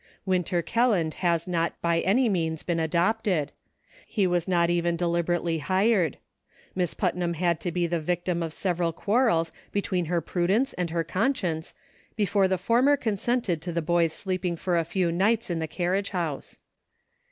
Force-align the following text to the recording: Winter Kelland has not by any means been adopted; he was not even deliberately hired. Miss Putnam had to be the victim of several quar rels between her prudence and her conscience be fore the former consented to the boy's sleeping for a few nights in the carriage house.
Winter 0.25 0.63
Kelland 0.63 1.13
has 1.21 1.47
not 1.47 1.79
by 1.79 1.99
any 1.99 2.27
means 2.27 2.63
been 2.63 2.79
adopted; 2.79 3.51
he 4.07 4.25
was 4.25 4.47
not 4.47 4.67
even 4.71 4.95
deliberately 4.95 5.59
hired. 5.59 6.17
Miss 6.73 6.95
Putnam 6.95 7.35
had 7.35 7.59
to 7.59 7.71
be 7.71 7.85
the 7.85 7.99
victim 7.99 8.41
of 8.41 8.51
several 8.51 8.93
quar 8.93 9.25
rels 9.27 9.51
between 9.71 10.05
her 10.05 10.19
prudence 10.19 10.73
and 10.73 10.89
her 10.89 11.03
conscience 11.03 11.75
be 12.15 12.25
fore 12.25 12.47
the 12.47 12.57
former 12.57 12.97
consented 12.97 13.61
to 13.61 13.71
the 13.71 13.79
boy's 13.83 14.11
sleeping 14.11 14.55
for 14.55 14.75
a 14.75 14.83
few 14.85 15.11
nights 15.11 15.51
in 15.51 15.59
the 15.59 15.67
carriage 15.67 16.09
house. 16.09 16.57